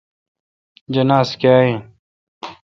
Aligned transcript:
جناز 0.93 1.29
کاں 1.41 1.59
این۔ 1.67 1.77